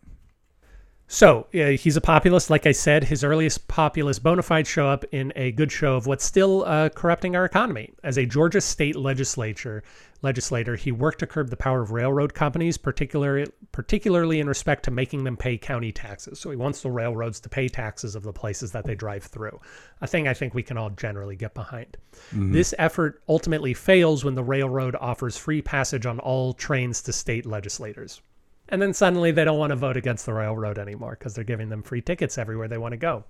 [1.06, 2.48] So uh, he's a populist.
[2.48, 6.06] Like I said, his earliest populist bona fides show up in a good show of
[6.06, 7.92] what's still uh, corrupting our economy.
[8.02, 9.82] As a Georgia state legislature
[10.22, 14.90] legislator, he worked to curb the power of railroad companies, particularly particularly in respect to
[14.90, 16.38] making them pay county taxes.
[16.38, 19.60] So he wants the railroads to pay taxes of the places that they drive through.
[20.00, 21.96] A thing I think we can all generally get behind.
[22.32, 22.52] Mm -hmm.
[22.52, 27.46] This effort ultimately fails when the railroad offers free passage on all trains to state
[27.46, 28.22] legislators.
[28.68, 31.68] And then suddenly they don't want to vote against the railroad anymore because they're giving
[31.68, 33.24] them free tickets everywhere they want to go.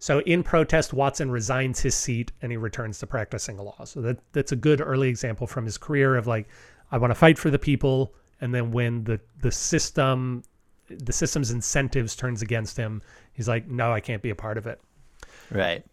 [0.00, 3.84] So in protest, Watson resigns his seat and he returns to practicing law.
[3.84, 6.48] So that that's a good early example from his career of like,
[6.90, 10.42] I want to fight for the people, and then when the the system,
[10.88, 13.02] the system's incentives turns against him,
[13.34, 14.80] he's like, no, I can't be a part of it.
[15.50, 15.84] Right.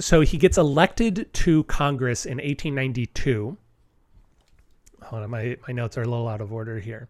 [0.00, 3.56] So he gets elected to Congress in 1892.
[5.04, 7.08] Hold on, my my notes are a little out of order here.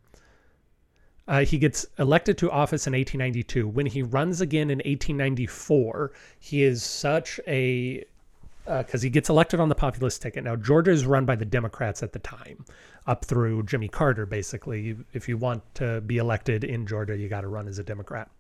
[1.29, 3.69] Uh, he gets elected to office in 1892.
[3.69, 6.11] When he runs again in 1894,
[6.41, 8.05] he is such a
[8.65, 10.45] because uh, he gets elected on the populist ticket.
[10.45, 12.65] Now Georgia is run by the Democrats at the time,
[13.07, 14.27] up through Jimmy Carter.
[14.27, 17.85] Basically, if you want to be elected in Georgia, you got to run as a
[17.85, 18.31] Democrat.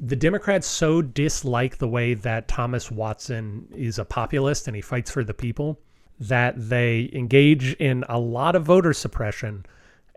[0.00, 5.10] The Democrats so dislike the way that Thomas Watson is a populist and he fights
[5.10, 5.78] for the people
[6.18, 9.64] that they engage in a lot of voter suppression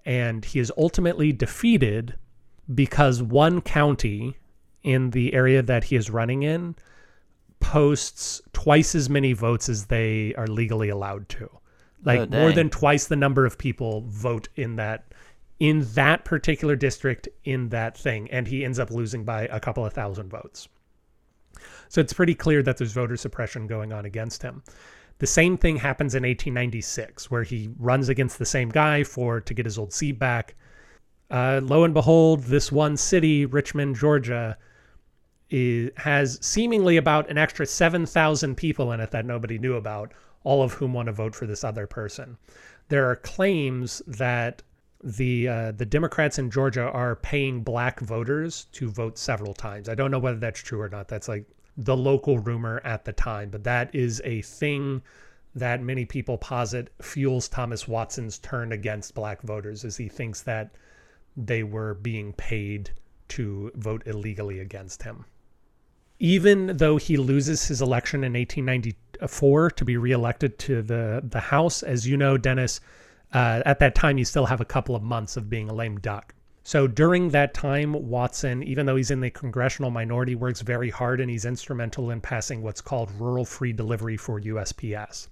[0.07, 2.15] and he is ultimately defeated
[2.73, 4.37] because one county
[4.81, 6.75] in the area that he is running in
[7.59, 11.49] posts twice as many votes as they are legally allowed to.
[12.05, 15.13] Like oh, more than twice the number of people vote in that
[15.59, 19.85] in that particular district in that thing and he ends up losing by a couple
[19.85, 20.69] of thousand votes.
[21.89, 24.63] So it's pretty clear that there's voter suppression going on against him.
[25.19, 29.53] The same thing happens in 1896, where he runs against the same guy for to
[29.53, 30.55] get his old seat back.
[31.29, 34.57] Uh, lo and behold, this one city, Richmond, Georgia,
[35.49, 40.61] is, has seemingly about an extra 7,000 people in it that nobody knew about, all
[40.61, 42.37] of whom want to vote for this other person.
[42.89, 44.61] There are claims that
[45.03, 49.89] the uh, the Democrats in Georgia are paying black voters to vote several times.
[49.89, 51.07] I don't know whether that's true or not.
[51.07, 51.45] That's like
[51.77, 55.01] the local rumor at the time, but that is a thing
[55.53, 60.71] that many people posit fuels Thomas Watson's turn against black voters as he thinks that
[61.35, 62.91] they were being paid
[63.29, 65.25] to vote illegally against him.
[66.19, 71.83] Even though he loses his election in 1894 to be reelected to the, the House,
[71.83, 72.79] as you know, Dennis,
[73.33, 75.99] uh, at that time you still have a couple of months of being a lame
[75.99, 76.33] duck.
[76.67, 81.21] So during that time, Watson, even though he's in the congressional minority, works very hard
[81.21, 85.29] and he's instrumental in passing what's called rural free delivery for USPS.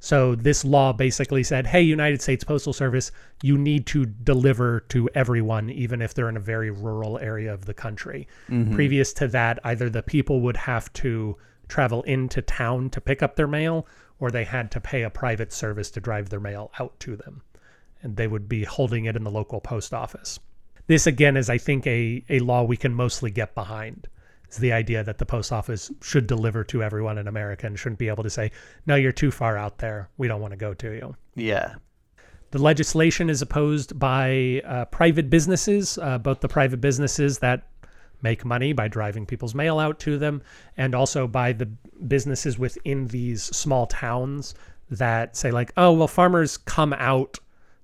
[0.00, 3.12] So this law basically said, hey, United States Postal Service,
[3.44, 7.66] you need to deliver to everyone, even if they're in a very rural area of
[7.66, 8.26] the country.
[8.48, 8.74] Mm -hmm.
[8.74, 11.36] Previous to that, either the people would have to
[11.68, 13.86] travel into town to pick up their mail,
[14.18, 17.42] or they had to pay a private service to drive their mail out to them.
[18.02, 20.40] And they would be holding it in the local post office.
[20.86, 24.08] This again is, I think, a a law we can mostly get behind.
[24.48, 27.98] Is the idea that the post office should deliver to everyone in America and shouldn't
[27.98, 28.52] be able to say,
[28.86, 30.08] "No, you're too far out there.
[30.16, 31.74] We don't want to go to you." Yeah.
[32.52, 37.66] The legislation is opposed by uh, private businesses, uh, both the private businesses that
[38.22, 40.42] make money by driving people's mail out to them,
[40.76, 41.66] and also by the
[42.06, 44.54] businesses within these small towns
[44.90, 47.38] that say like, oh, well, farmers come out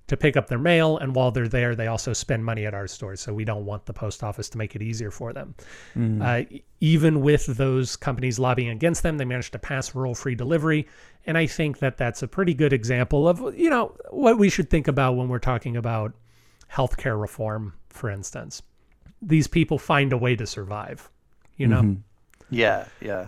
[0.07, 0.97] to pick up their mail.
[0.97, 3.21] And while they're there, they also spend money at our stores.
[3.21, 5.55] So we don't want the post office to make it easier for them.
[5.95, 6.21] Mm.
[6.21, 10.87] Uh, even with those companies lobbying against them, they managed to pass rural free delivery.
[11.25, 14.69] And I think that that's a pretty good example of, you know, what we should
[14.69, 16.13] think about when we're talking about
[16.71, 18.61] healthcare reform, for instance.
[19.21, 21.09] These people find a way to survive,
[21.55, 21.81] you know?
[21.81, 22.01] Mm -hmm.
[22.49, 23.27] Yeah, yeah.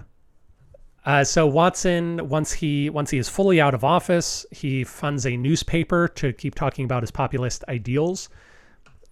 [1.05, 5.37] Uh, so Watson, once he once he is fully out of office, he funds a
[5.37, 8.27] newspaper to keep talking about his populist ideals,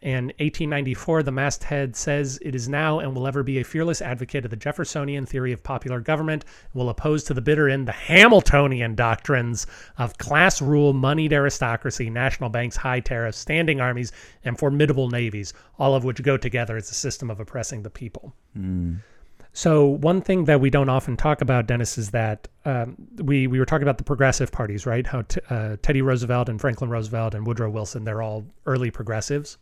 [0.01, 4.43] In 1894, the masthead says it is now and will ever be a fearless advocate
[4.43, 8.95] of the Jeffersonian theory of popular government, will oppose to the bitter end the Hamiltonian
[8.95, 9.65] doctrines
[9.97, 14.11] of class rule, moneyed aristocracy, national banks, high tariffs, standing armies,
[14.43, 18.33] and formidable navies, all of which go together as a system of oppressing the people.
[19.55, 23.59] So one thing that we don't often talk about, Dennis, is that um, we we
[23.59, 25.05] were talking about the progressive parties, right?
[25.05, 29.57] How t uh, Teddy Roosevelt and Franklin Roosevelt and Woodrow Wilson, they're all early progressives.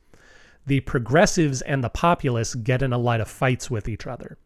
[0.65, 4.37] The progressives and the populists get in a lot of fights with each other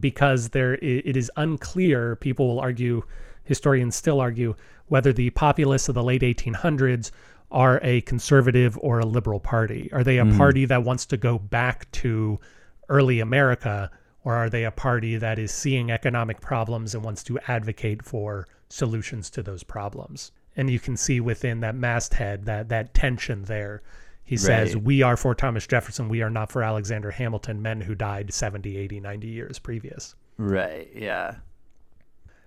[0.00, 2.16] because there it is unclear.
[2.16, 3.02] People will argue,
[3.44, 4.54] historians still argue,
[4.86, 7.10] whether the populists of the late 1800s
[7.50, 9.90] are a conservative or a liberal party.
[9.92, 12.40] Are they a party that wants to go back to
[12.88, 13.90] early America,
[14.26, 18.44] or are they a party that is seeing economic problems and wants to advocate for
[18.68, 20.32] solutions to those problems?
[20.56, 23.82] And you can see within that masthead that that tension there.
[24.24, 24.82] He says, Right.
[24.82, 26.08] "We are for Thomas Jefferson.
[26.08, 30.90] We are not for Alexander Hamilton, men who died 70, 80, 90 years previous." Right.
[30.92, 31.36] Yeah.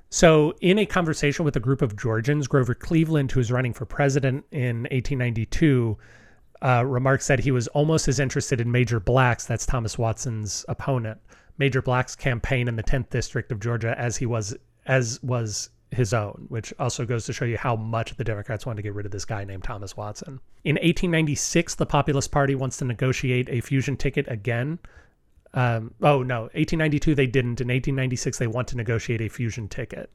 [0.09, 3.85] So, in a conversation with a group of Georgians, Grover Cleveland, who was running for
[3.85, 5.97] president in 1892,
[6.61, 11.21] uh, remarks that he was almost as interested in Major Black's, that's Thomas Watson's opponent,
[11.59, 16.13] Major Black's campaign in the 10th district of Georgia as he was as was his
[16.13, 19.05] own, which also goes to show you how much the Democrats wanted to get rid
[19.05, 20.39] of this guy named Thomas Watson.
[20.63, 24.79] In 1896, the Populist Party wants to negotiate a fusion ticket again
[25.53, 27.61] um, oh no, 1892 they didn't.
[27.61, 30.11] In 1896 they want to negotiate a fusion ticket,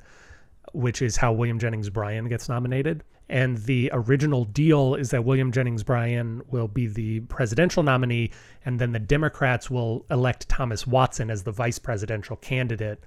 [0.73, 3.03] which is how William Jennings Bryan gets nominated.
[3.29, 8.31] And the original deal is that William Jennings Bryan will be the presidential nominee,
[8.67, 13.03] and then the Democrats will elect Thomas Watson as the vice presidential candidate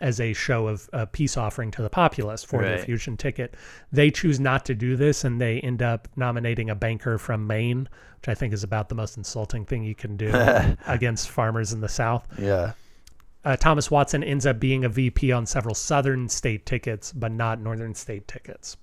[0.00, 2.84] as a show of uh, peace offering to the populace for their Right.
[2.84, 3.54] fusion ticket.
[3.92, 7.88] They choose not to do this, and they end up nominating a banker from Maine,
[8.20, 10.28] which I think is about the most insulting thing you can do
[10.88, 12.26] against farmers in the South.
[12.36, 12.72] Yeah.
[13.44, 17.60] Uh, Thomas Watson ends up being a VP on several Southern state tickets, but not
[17.60, 18.76] Northern state tickets.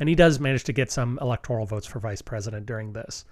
[0.00, 3.24] And he does manage to get some electoral votes for vice president during this.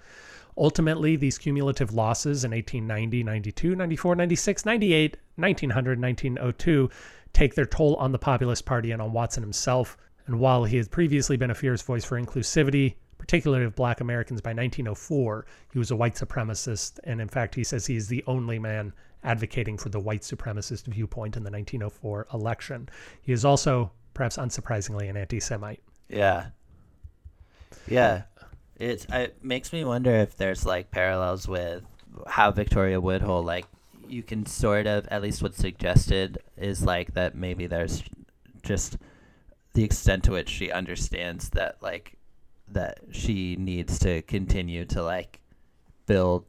[0.57, 6.89] Ultimately, these cumulative losses in 1890, 92, 94, 96, 98, 1900, 1902
[7.33, 9.97] take their toll on the Populist Party and on Watson himself.
[10.27, 14.41] And while he had previously been a fierce voice for inclusivity, particularly of black Americans,
[14.41, 16.99] by 1904, he was a white supremacist.
[17.03, 20.85] And in fact, he says he is the only man advocating for the white supremacist
[20.85, 22.89] viewpoint in the 1904 election.
[23.21, 25.81] He is also, perhaps unsurprisingly, an anti Semite.
[26.09, 26.47] Yeah.
[27.87, 28.23] Yeah.
[28.77, 31.83] It's it makes me wonder if there's like parallels with
[32.27, 33.65] how Victoria Woodhull like
[34.07, 38.03] you can sort of at least what's suggested is like that maybe there's
[38.63, 38.97] just
[39.73, 42.17] the extent to which she understands that like
[42.67, 45.39] that she needs to continue to like
[46.07, 46.45] build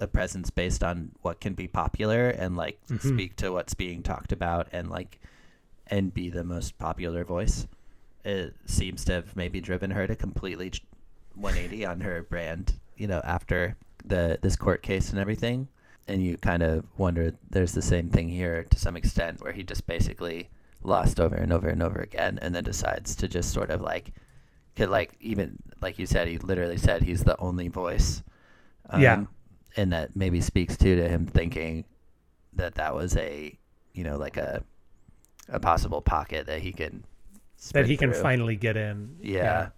[0.00, 3.00] a presence based on what can be popular and like Mhm.
[3.14, 5.20] speak to what's being talked about and like
[5.86, 7.66] and be the most popular voice
[8.24, 10.72] it seems to have maybe driven her to completely
[11.34, 15.68] 180 on her brand you know after the this court case and everything
[16.08, 19.62] and you kind of wonder there's the same thing here to some extent where he
[19.62, 20.48] just basically
[20.82, 24.12] lost over and over and over again and then decides to just sort of like
[24.76, 28.22] could like even like you said he literally said he's the only voice
[28.90, 29.24] um, Yeah.
[29.76, 31.84] And that maybe speaks too to him thinking
[32.54, 33.58] that that was a
[33.92, 34.62] you know like a
[35.48, 37.04] a possible pocket that he can
[37.72, 38.22] that he can through.
[38.22, 39.16] finally get in.
[39.20, 39.68] yeah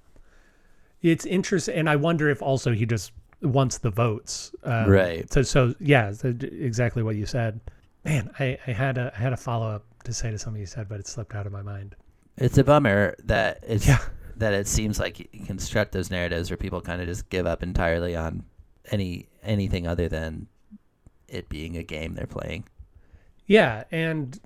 [1.03, 4.53] It's interesting, and I wonder if also he just wants the votes.
[4.65, 5.31] Um, Right.
[5.33, 7.61] So, so yeah, so exactly what you said.
[8.05, 10.67] Man, I, I had a I had a follow up to say to something you
[10.67, 11.95] said, but it slipped out of my mind.
[12.37, 13.99] it's a bummer that it's Yeah.
[14.37, 17.47] that it seems like you can construct those narratives where people kind of just give
[17.47, 18.45] up entirely on
[18.91, 20.49] any anything other than
[21.29, 22.65] it being a game they're playing.
[23.47, 24.39] Yeah, and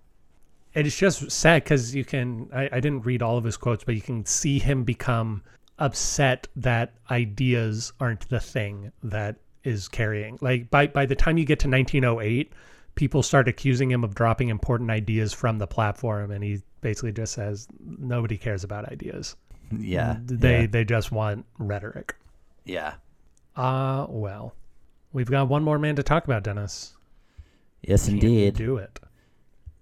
[0.74, 2.48] it's just sad because you can.
[2.52, 5.42] I, I didn't read all of his quotes, but you can see him become
[5.78, 10.38] upset that ideas aren't the thing that is carrying.
[10.40, 12.52] Like by by the time you get to 1908,
[12.94, 17.34] people start accusing him of dropping important ideas from the platform, and he basically just
[17.34, 19.36] says nobody cares about ideas.
[19.76, 20.16] Yeah.
[20.24, 20.66] they yeah.
[20.66, 22.14] they just want rhetoric.
[22.64, 22.94] yeah.
[23.56, 24.54] Ah, well,
[25.12, 26.94] we've got one more man to talk about, Dennis.
[27.82, 28.54] Yes Can we indeed.
[28.56, 29.00] do it.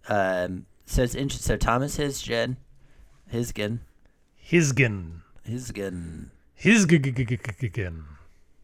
[0.08, 2.56] Um so it's interesting so Thomas Hisgen
[3.32, 3.80] Hisgen
[4.42, 5.20] Hisgen.
[5.46, 8.04] Hisgen Hisgen.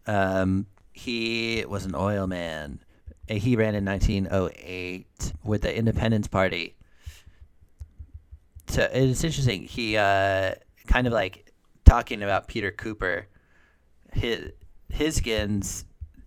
[0.06, 2.80] Um, he was an oil man.
[3.30, 6.74] Uh, He ran in 1908 with the Independence Party.
[8.68, 9.62] So it's interesting.
[9.64, 10.54] He uh,
[10.86, 11.52] kind of like
[11.84, 13.26] talking about Peter Cooper.
[14.12, 14.50] His
[14.92, 15.84] Hisgins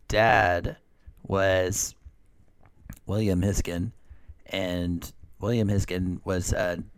[0.07, 0.77] dad
[1.27, 1.95] was
[3.05, 3.91] William Hisgen,
[4.47, 6.89] and William Hisgen was an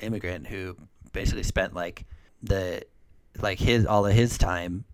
[0.00, 0.76] immigrant who
[1.12, 2.04] basically spent like
[2.42, 2.82] the
[3.40, 4.84] like his all of his time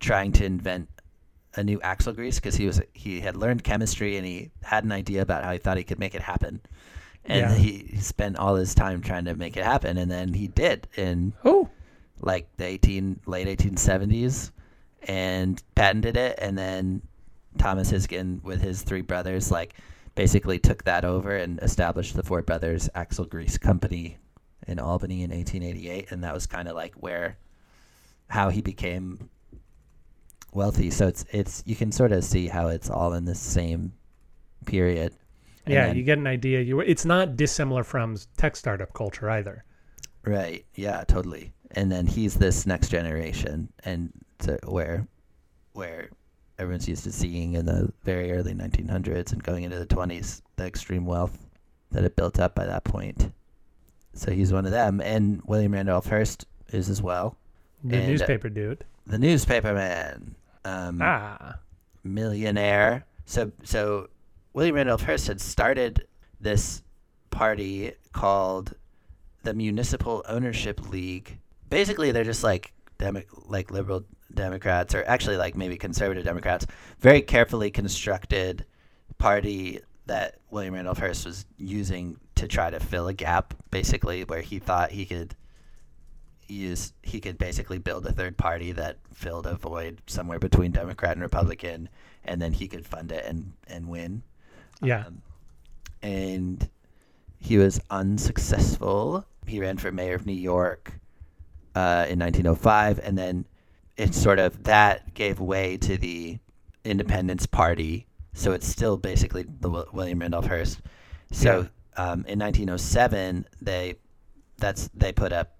[0.00, 0.88] trying to invent
[1.54, 4.92] a new axle grease because he was he had learned chemistry and he had an
[4.92, 6.60] idea about how he thought he could make it happen.
[7.24, 7.54] And Yeah.
[7.54, 11.32] he, spent all his time trying to make it happen and then he did in
[11.44, 11.68] Oh,
[12.20, 14.50] like the 18 late 1870s
[15.08, 17.02] and patented it and then
[17.58, 19.74] Thomas Hisgen with his three brothers like
[20.14, 24.18] basically took that over and established the Ford Brothers Axle Grease Company
[24.68, 27.36] in Albany in 1888 and that was kind of like where
[28.28, 29.28] how he became
[30.52, 33.92] wealthy so it's it's you can sort of see how it's all in the same
[34.66, 35.12] period
[35.64, 35.86] And yeah.
[35.86, 36.60] then- you get an idea.
[36.60, 39.64] You it's not dissimilar from tech startup culture either.
[40.24, 40.64] Right.
[40.74, 41.52] Yeah, totally.
[41.72, 44.12] And then he's this next generation and
[44.42, 45.06] to where
[45.72, 46.10] where
[46.58, 50.64] everyone's used to seeing in the very early 1900s and going into the 20s the
[50.66, 51.46] extreme wealth
[51.90, 53.32] that it built up by that point.
[54.14, 57.36] So he's one of them and William Randolph Hearst is as well.
[57.84, 58.84] The And, newspaper dude.
[59.06, 60.34] The newspaper man.
[60.64, 61.56] Um Ah,
[62.04, 63.04] millionaire.
[63.24, 64.08] So so
[64.52, 66.06] William Randolph Hearst had started
[66.40, 66.82] this
[67.30, 68.74] party called
[69.42, 71.38] the Municipal Ownership League.
[71.70, 74.04] Basically, they're just like demo- like liberal
[74.34, 76.66] Democrats, or actually like maybe conservative Democrats.
[77.00, 78.64] Very carefully constructed
[79.18, 84.40] party that William Randolph Hearst was using to try to fill a gap, basically where
[84.40, 85.36] he thought he could
[86.48, 91.12] use he could basically build a third party that filled a void somewhere between Democrat
[91.12, 91.88] and Republican,
[92.24, 94.22] and then he could fund it and and win.
[94.82, 95.06] yeah.
[95.06, 95.22] Um,
[96.02, 96.68] and
[97.38, 99.24] he was unsuccessful.
[99.46, 100.92] He ran for mayor of New York
[101.74, 103.44] uh, in 1905, and then
[103.96, 106.38] it sort of that gave way to the
[106.84, 108.06] Independence Party.
[108.34, 110.80] So it's still basically the Wi- William Randolph Hearst.
[111.30, 113.96] So um, in 1907, they
[114.58, 115.56] that's they put up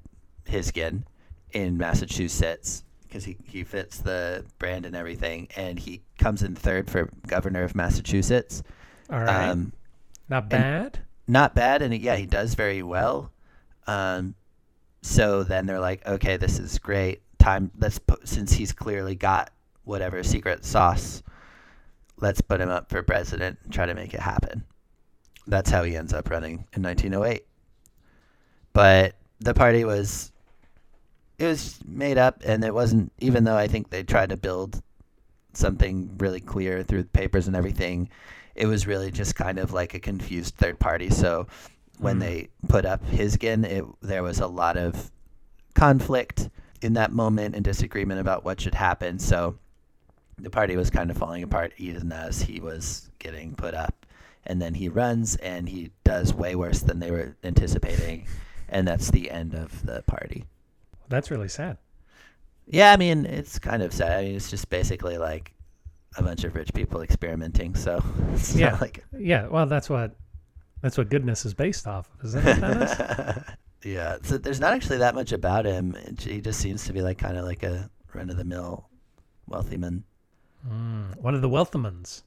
[0.47, 1.05] Hisgen
[1.53, 6.91] in Massachusetts because he, he fits the brand and everything, and he comes in third
[6.91, 8.63] for governor of Massachusetts.
[9.11, 9.49] All right.
[9.51, 9.73] Um,
[10.31, 11.01] not bad.
[11.29, 13.31] not bad, and yeah, he does very well.
[13.87, 14.35] Um,
[15.03, 17.21] so then they're like, okay, this is great.
[17.43, 19.51] Time, let's put since he's clearly got
[19.83, 21.25] whatever secret sauce,
[22.21, 24.63] let's put him up for president and try to make it happen.
[25.49, 27.45] That's how he ends up running in 1908.
[28.73, 30.31] But the party was,
[31.39, 33.11] it was made up, and it wasn't.
[33.19, 34.81] Even though I think they tried to build
[35.53, 38.09] something really clear through the papers and everything,
[38.55, 41.11] it was really just kind of like a confused third party.
[41.11, 41.49] So
[41.99, 42.21] when Mm.
[42.21, 45.11] they put up Hisgen, it there was a lot of
[45.75, 46.49] conflict
[46.83, 49.19] in that moment in disagreement about what should happen.
[49.19, 49.57] So
[50.39, 54.07] the party was kind of falling apart even as he was getting put up.
[54.45, 58.27] And then he runs and he does way worse than they were anticipating.
[58.69, 60.45] And that's the end of the party.
[61.09, 61.79] That's really sad.
[62.67, 64.13] Yeah, I mean, it's kind of sad.
[64.19, 65.53] I mean, it's just basically like
[66.17, 67.75] a bunch of rich people experimenting.
[67.75, 68.03] So
[68.33, 68.71] it's Yeah.
[68.71, 69.47] not like Yeah.
[69.47, 70.17] Well, that's what
[70.81, 73.43] that's what goodness is based off of, isn't it?
[73.85, 75.97] yeah, so there's not actually that much about him.
[76.19, 78.89] He just seems to be like kind of like a run of the mill
[79.47, 80.05] wealthy man.
[80.69, 82.23] Mm, one of the Wealthmans,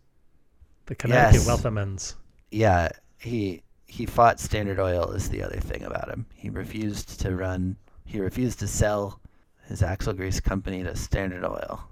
[0.87, 1.47] the Connecticut Yes.
[1.47, 2.15] Wealthmans.
[2.51, 6.25] Yeah, he he fought Standard Oil is the other thing about him.
[6.35, 7.77] He refused to run.
[8.05, 9.19] He refused to sell
[9.67, 11.87] his axle grease company to Standard Oil.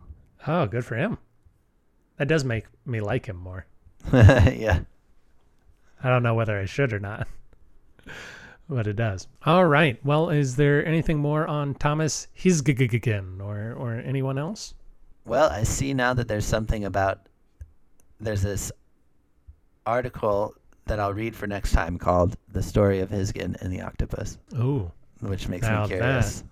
[0.46, 1.18] Oh, good for him.
[2.18, 3.66] That does make me like him more.
[4.14, 4.82] yeah.
[6.04, 7.28] I don't know whether I should or not,
[8.70, 9.28] but it does.
[9.46, 10.04] All right.
[10.06, 14.74] Well, is there anything more on Thomas Hisgigigan or or anyone else?
[15.26, 17.28] Well, I see now that there's something about
[18.20, 18.72] there's this
[19.86, 20.56] article
[20.86, 24.92] that I'll read for next time called "The Story of Hisgen and the Octopus," Ooh,
[25.22, 26.42] which makes me curious.
[26.42, 26.48] that-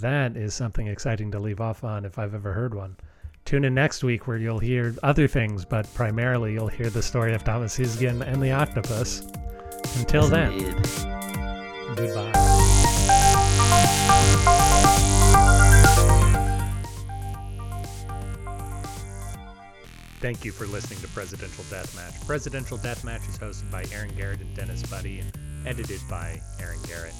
[0.00, 2.96] that is something exciting to leave off on if I've ever heard one.
[3.44, 7.32] Tune in next week where you'll hear other things, but primarily you'll hear the story
[7.32, 9.22] of Thomas Hisgen and the octopus.
[9.98, 10.56] Until then,
[11.96, 12.32] goodbye.
[20.20, 22.26] Thank you for listening to Presidential Deathmatch.
[22.26, 25.32] Presidential Deathmatch is hosted by Aaron Garrett and Dennis Buddy and
[25.66, 27.14] edited by Aaron Garrett.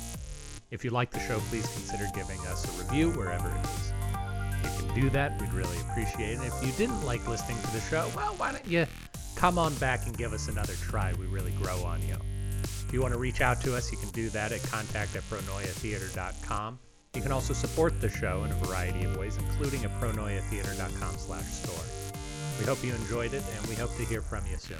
[0.70, 3.93] If you like the show, please consider giving us a review wherever it is.
[4.62, 6.47] You can do that, we'd really appreciate it.
[6.47, 8.87] If you didn't like listening to the show, well, why don't you
[9.35, 11.12] come on back and give us another try?
[11.14, 12.16] We really grow on you.
[12.89, 15.22] If you want to reach out to us, you can do that at contact at
[15.24, 16.78] pronoiatheater.com.
[17.12, 21.45] You can also support the show in a variety of ways, including at pronoiatheater.com slash
[21.45, 21.84] store.
[22.59, 24.78] We hope you enjoyed it, and we hope to hear from you soon.